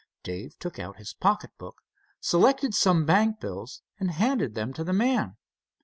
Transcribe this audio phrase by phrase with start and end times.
[0.23, 1.83] Dave took out his pocket book,
[2.19, 5.37] selected some bank bills, and handed them to the man.